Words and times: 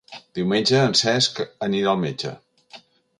Diumenge 0.37 0.79
en 0.85 0.95
Cesc 1.01 1.41
anirà 1.67 1.91
al 1.93 2.01
metge. 2.07 2.33